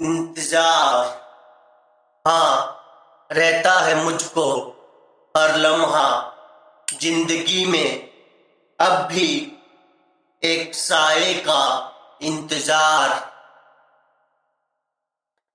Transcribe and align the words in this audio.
इंतज़ार 0.00 1.06
हाँ 2.24 3.28
रहता 3.32 3.72
है 3.80 3.94
मुझको 4.04 4.44
हर 5.34 5.56
लम्हा। 5.56 6.08
ज़िंदगी 7.00 7.64
में 7.66 8.08
अब 8.78 8.92
भी 9.12 9.30
एक 10.42 10.74
साए 10.74 11.34
का 11.46 11.64
इंतज़ार। 12.22 13.10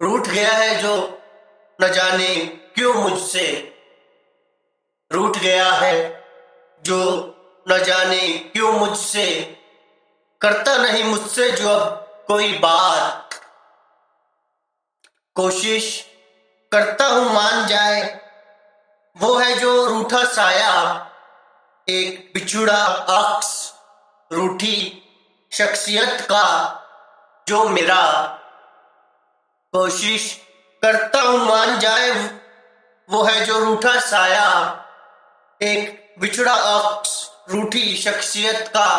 रूठ 0.00 0.28
गया 0.28 0.52
है 0.52 0.82
जो 0.82 0.96
न 1.78 1.92
जाने 1.92 2.34
क्यों 2.74 2.94
मुझसे। 2.94 3.48
रूठ 5.10 5.38
गया 5.38 5.72
है 5.72 5.94
जो 6.84 6.98
न 7.66 7.82
जाने 7.84 8.26
क्यों 8.28 8.72
मुझसे। 8.72 9.26
करता 10.40 10.76
नहीं 10.76 11.04
मुझसे 11.04 11.50
जो 11.52 11.68
अब 11.68 12.24
कोई 12.28 12.52
बात। 12.58 13.25
कोशिश 15.36 16.06
करता 16.72 17.06
हूँ 17.06 17.34
मान 17.34 17.66
जाए। 17.66 18.20
वो 19.16 19.34
है 19.34 19.56
जो 19.56 19.86
रूठा 19.86 20.24
साया, 20.24 21.10
एक 21.88 22.30
बिछुड़ा 22.34 22.84
अक्स 22.84 23.74
रूठी 24.32 25.02
शख्सियत 25.52 26.20
का 26.20 26.46
जो 27.48 27.68
मेरा। 27.68 28.22
कोशिश 29.72 30.40
करता 30.82 31.20
हूँ 31.20 31.38
मान 31.38 31.78
जाए, 31.78 32.10
वो 33.10 33.22
है 33.22 33.44
जो 33.44 33.58
रूठा 33.58 34.00
साया, 34.00 34.84
एक 35.62 36.14
बिछड़ा 36.18 36.54
अक्स 36.54 37.30
रूठी 37.50 37.96
शख्सियत 37.96 38.68
का 38.68 38.90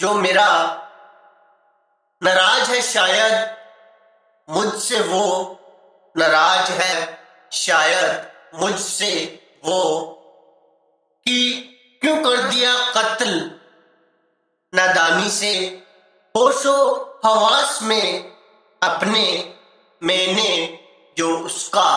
जो 0.00 0.14
मेरा। 0.14 0.50
नाराज़ 2.22 2.70
है 2.70 2.82
शायद 2.82 3.56
मुझसे 4.48 5.00
वो 5.00 5.60
नाराज़ 6.16 6.70
है, 6.72 7.18
शायद 7.52 8.60
मुझसे 8.60 9.12
वो 9.64 9.82
कि 11.26 11.38
क्यों 12.02 12.16
कर 12.24 12.42
दिया 12.42 12.72
कत्ल? 12.92 13.50
नादानी 14.72 15.30
से 15.30 15.52
होशो 16.34 16.74
हवास 17.24 17.78
में 17.82 18.32
अपने 18.82 19.22
मैंने 20.02 20.78
जो 21.18 21.28
उसका 21.38 21.92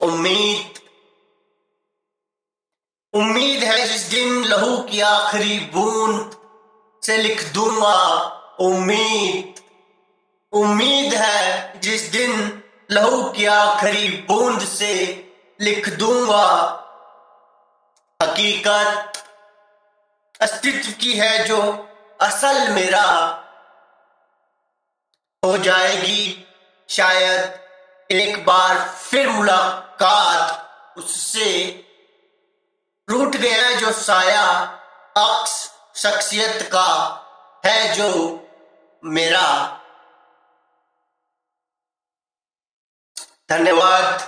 उम्मीद 0.00 0.78
उम्मीद 3.14 3.64
है 3.64 3.86
जिस 3.88 4.02
दिन 4.10 4.44
लहू 4.44 4.76
की 4.82 5.00
आखिरी 5.00 5.58
बूंद 5.74 6.36
से 7.02 7.16
लिख 7.16 7.52
दूँगा 7.54 7.98
उम्मीद। 8.60 9.60
उम्मीद 10.54 11.14
है 11.14 11.80
जिस 11.80 12.02
दिन 12.12 12.62
लहू 12.90 13.22
की 13.30 13.46
आखिरी 13.46 14.08
बूंद 14.28 14.60
से 14.60 14.94
लिख 15.60 15.88
दूँगा, 15.98 16.46
हकीकत 18.20 19.22
अस्तित्व 20.40 20.90
की 21.00 21.12
है 21.12 21.44
जो 21.46 21.60
असल 22.20 22.68
मेरा 22.68 23.04
हो 25.42 25.56
जाएगी। 25.58 26.46
शायद 26.88 28.12
एक 28.12 28.44
बार 28.46 28.78
फिर 29.02 29.28
मुलाकात 29.28 30.98
उससे 30.98 31.50
रूठ 33.08 33.36
गया 33.36 33.70
जो 33.80 33.92
साया 33.92 34.44
अक्स 35.16 35.52
शख्सियत 35.96 36.62
का 36.72 36.90
है 37.66 37.94
जो 37.94 38.10
मेरा। 39.02 39.80
धन्यवाद। 43.50 44.20